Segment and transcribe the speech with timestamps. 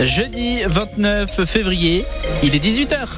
[0.00, 2.04] Jeudi 29 février,
[2.42, 3.08] il est 18h.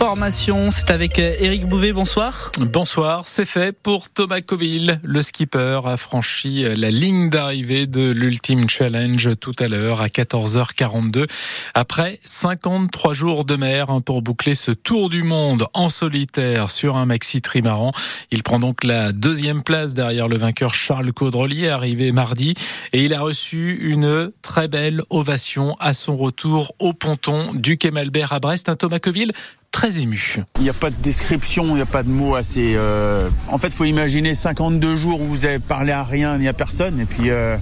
[0.00, 1.92] L'information, c'est avec Eric Bouvet.
[1.92, 2.52] Bonsoir.
[2.60, 3.26] Bonsoir.
[3.26, 5.00] C'est fait pour Thomas Coville.
[5.02, 11.26] Le skipper a franchi la ligne d'arrivée de l'Ultime Challenge tout à l'heure à 14h42.
[11.74, 16.96] Après 53 jours de mer hein, pour boucler ce tour du monde en solitaire sur
[16.96, 17.90] un maxi trimaran.
[18.30, 22.54] Il prend donc la deuxième place derrière le vainqueur Charles Caudrelier arrivé mardi
[22.92, 27.90] et il a reçu une très belle ovation à son retour au ponton du Quai
[28.30, 28.68] à Brest.
[28.68, 29.32] Un Thomas Coville
[29.78, 30.38] très ému.
[30.56, 32.74] Il n'y a pas de description, il n'y a pas de mots assez.
[32.74, 33.28] Euh...
[33.46, 36.98] En fait, faut imaginer 52 jours où vous avez parlé à rien ni à personne,
[36.98, 37.56] et puis euh,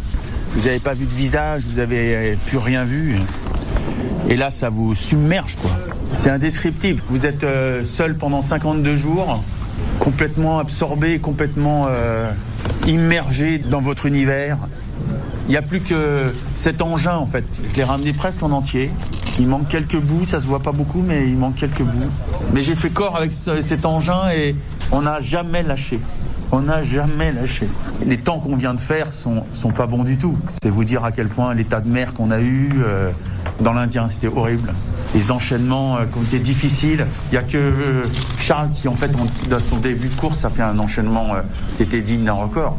[0.55, 3.17] vous n'avez pas vu de visage, vous n'avez plus rien vu.
[4.31, 5.73] Et là, ça vous submerge, quoi.
[6.15, 7.03] C'est indescriptible.
[7.11, 9.45] Vous êtes euh, seul pendant 52 jours,
[9.99, 11.87] complètement absorbé, complètement
[12.87, 14.57] immergé dans votre univers.
[15.49, 17.45] Il n'y a plus que cet engin, en fait.
[17.73, 18.91] Je l'ai ramené presque en entier.
[19.39, 22.11] Il manque quelques bouts, ça se voit pas beaucoup, mais il manque quelques bouts.
[22.53, 24.57] Mais j'ai fait corps avec cet engin et
[24.91, 26.01] on n'a jamais lâché.
[26.53, 27.69] On n'a jamais lâché.
[28.07, 30.39] Les temps qu'on vient de faire sont, sont pas bons du tout.
[30.63, 33.11] C'est vous dire à quel point l'état de mer qu'on a eu euh,
[33.61, 34.73] dans l'Indien, c'était horrible.
[35.15, 37.05] Les enchaînements euh, qui ont été difficiles.
[37.31, 38.05] Il n'y a que euh,
[38.39, 39.11] Charles qui, en fait,
[39.51, 41.33] dans son début de course, ça fait un enchaînement
[41.77, 42.79] qui était digne d'un record.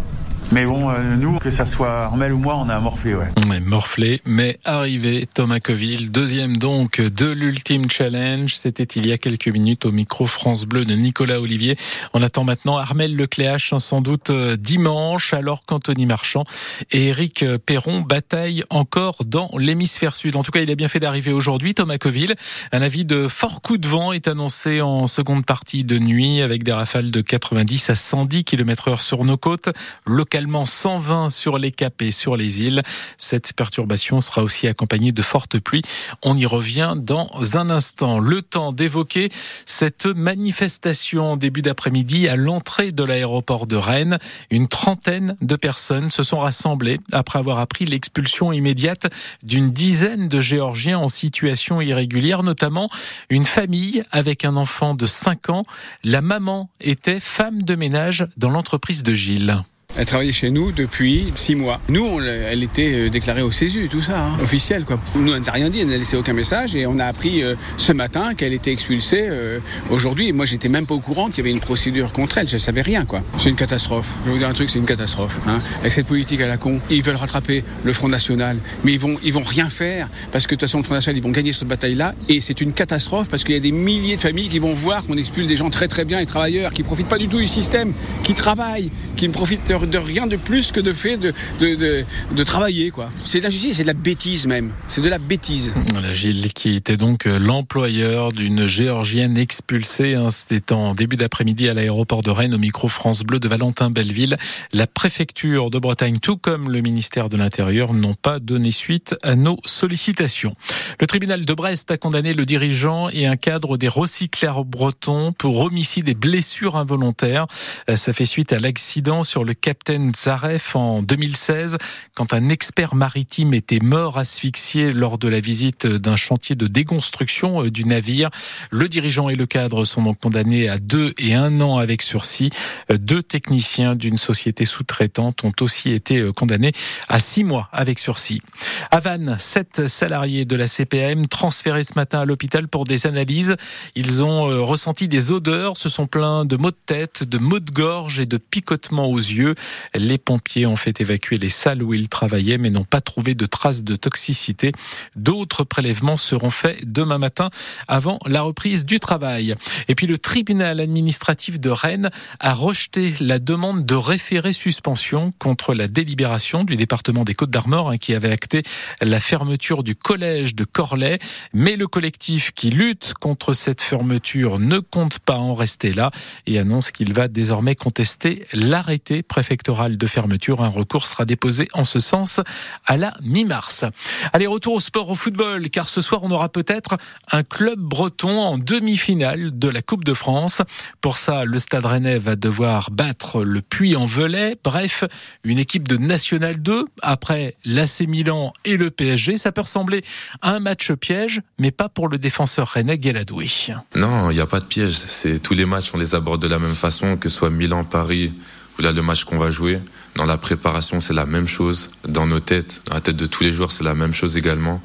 [0.54, 3.28] Mais bon, euh, nous, que ça soit Armel ou moi, on a morflé, ouais.
[3.50, 8.56] ouais morflé, mais arrivé, Thomas Coville, deuxième donc de l'Ultime Challenge.
[8.56, 11.76] C'était il y a quelques minutes au micro France Bleu de Nicolas Olivier.
[12.14, 16.46] On attend maintenant Armel Lecléache, sans doute dimanche, alors qu'Anthony Marchand
[16.92, 20.38] et Eric Perron bataillent encore dans l'hémisphère sud.
[20.38, 22.36] En tout cas, il a bien fait d'arriver aujourd'hui, Thomas Coville.
[22.72, 26.64] Un avis de fort coup de vent est annoncé en seconde partie de nuit avec
[26.64, 29.70] des rafales de 90 à 110 km heure sur nos côtes.
[30.06, 32.84] Local localement 120 sur les caps et sur les îles.
[33.18, 35.82] Cette perturbation sera aussi accompagnée de fortes pluies.
[36.22, 38.20] On y revient dans un instant.
[38.20, 39.32] Le temps d'évoquer
[39.66, 44.20] cette manifestation début d'après-midi à l'entrée de l'aéroport de Rennes.
[44.52, 49.08] Une trentaine de personnes se sont rassemblées après avoir appris l'expulsion immédiate
[49.42, 52.90] d'une dizaine de Géorgiens en situation irrégulière, notamment
[53.32, 55.64] une famille avec un enfant de 5 ans.
[56.04, 59.64] La maman était femme de ménage dans l'entreprise de Gilles.
[59.98, 61.82] Elle travaillait chez nous depuis six mois.
[61.90, 64.86] Nous, elle était déclarée au CESU, tout ça, hein, officiel.
[64.86, 65.00] Quoi.
[65.16, 67.56] Nous, elle n'a rien dit, elle n'a laissé aucun message et on a appris euh,
[67.78, 69.60] ce matin qu'elle était expulsée euh,
[69.90, 70.32] aujourd'hui.
[70.34, 72.48] Moi, j'étais même pas au courant qu'il y avait une procédure contre elle.
[72.48, 73.24] Je ne savais rien, quoi.
[73.40, 74.08] C'est une catastrophe.
[74.22, 75.38] Je vais vous dire un truc, c'est une catastrophe.
[75.48, 75.62] Hein.
[75.80, 79.18] Avec cette politique à la con, ils veulent rattraper le Front National, mais ils vont,
[79.24, 81.54] ils vont rien faire parce que de toute façon, le Front National, ils vont gagner
[81.54, 84.60] cette bataille-là et c'est une catastrophe parce qu'il y a des milliers de familles qui
[84.60, 87.28] vont voir qu'on expulse des gens très très bien et travailleurs qui profitent pas du
[87.28, 87.94] tout du système,
[88.24, 91.76] qui travaillent, qui ne profitent de de rien de plus que de fait de, de,
[91.76, 92.92] de, de travailler.
[92.92, 93.10] quoi.
[93.26, 94.72] C'est de la justice, c'est de la bêtise même.
[94.88, 95.74] C'est de la bêtise.
[95.92, 100.16] Voilà, Gilles, qui était donc l'employeur d'une Géorgienne expulsée.
[100.16, 103.90] Hein, C'était en début d'après-midi à l'aéroport de Rennes, au micro France Bleu de Valentin
[103.90, 104.38] Belleville.
[104.74, 109.36] La préfecture de Bretagne, tout comme le ministère de l'Intérieur, n'ont pas donné suite à
[109.36, 110.56] nos sollicitations.
[111.00, 115.60] Le tribunal de Brest a condamné le dirigeant et un cadre des recycleurs bretons pour
[115.60, 117.48] homicide et blessures involontaires.
[117.96, 121.78] Ça fait suite à l'accident sur le capitaine Zaref en 2016,
[122.16, 127.66] quand un expert maritime était mort asphyxié lors de la visite d'un chantier de déconstruction
[127.68, 128.32] du navire.
[128.72, 132.50] Le dirigeant et le cadre sont donc condamnés à deux et un an avec sursis.
[132.90, 136.72] Deux techniciens d'une société sous-traitante ont aussi été condamnés
[137.08, 138.42] à six mois avec sursis.
[138.90, 143.56] À Vannes, sept salariés de la CPM transférés ce matin à l'hôpital pour des analyses.
[143.94, 147.72] Ils ont ressenti des odeurs, se sont plaints de maux de tête, de maux de
[147.72, 149.54] gorge et de picotements aux yeux.
[149.96, 153.46] Les pompiers ont fait évacuer les salles où ils travaillaient, mais n'ont pas trouvé de
[153.46, 154.72] traces de toxicité.
[155.16, 157.50] D'autres prélèvements seront faits demain matin
[157.88, 159.56] avant la reprise du travail.
[159.88, 165.74] Et puis le tribunal administratif de Rennes a rejeté la demande de référé suspension contre
[165.74, 168.64] la délibération du département des Côtes d'Armor hein, qui avait acté
[169.02, 171.20] la fermeture du collège de Corlay.
[171.54, 176.12] Mais le collectif qui lutte contre cette fermeture ne compte pas en rester là
[176.46, 180.62] et annonce qu'il va désormais contester l'arrêté préfectoral de fermeture.
[180.62, 182.42] Un recours sera déposé en ce sens
[182.86, 183.86] à la mi-mars.
[184.34, 186.98] Allez, retour au sport, au football, car ce soir on aura peut-être
[187.32, 190.62] un club breton en demi-finale de la Coupe de France.
[191.00, 194.58] Pour ça, le Stade Rennais va devoir battre le Puy-en-Velay.
[194.66, 195.06] Bref,
[195.46, 199.38] une équipe de National 2 après l'AC Milan et le PSG.
[199.38, 200.04] Ça peut ressembler
[200.42, 203.68] à un match piège, mais pas pour le défenseur rennais Gueladoui.
[203.96, 204.98] Non, il n'y a pas de piège.
[205.42, 208.34] Tous les matchs, on les aborde de la même façon, que ce soit Milan, Paris
[208.80, 209.80] Là, le match qu'on va jouer,
[210.16, 211.90] dans la préparation, c'est la même chose.
[212.08, 214.82] Dans nos têtes, dans la tête de tous les joueurs, c'est la même chose également.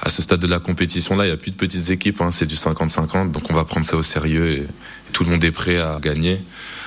[0.00, 2.30] À ce stade de la compétition, là, il n'y a plus de petites équipes, hein,
[2.30, 4.66] c'est du 50-50, donc on va prendre ça au sérieux et
[5.12, 6.40] tout le monde est prêt à gagner,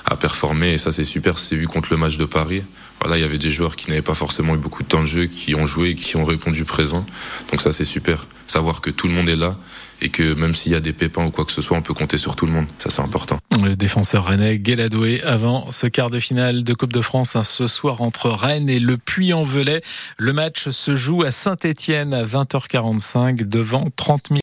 [0.09, 2.63] à performer, et ça c'est super, c'est vu contre le match de Paris.
[3.01, 5.05] Voilà, il y avait des joueurs qui n'avaient pas forcément eu beaucoup de temps de
[5.05, 7.05] jeu, qui ont joué qui ont répondu présent.
[7.51, 8.25] Donc ça c'est super.
[8.47, 9.55] Savoir que tout le monde est là
[10.01, 11.93] et que même s'il y a des pépins ou quoi que ce soit, on peut
[11.93, 12.65] compter sur tout le monde.
[12.79, 13.39] Ça c'est important.
[13.61, 17.67] Le défenseur rennais Guéladoué avant ce quart de finale de Coupe de France hein, ce
[17.67, 19.81] soir entre Rennes et le Puy-en-Velay.
[20.17, 24.37] Le match se joue à Saint-Étienne à 20h45 devant 30 000